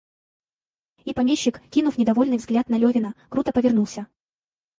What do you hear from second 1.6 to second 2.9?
кинув недовольный взгляд на